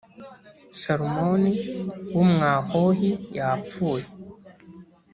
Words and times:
salumoni 0.81 1.51
w 2.13 2.17
umwahohi 2.23 3.09
yapfuye 3.37 4.05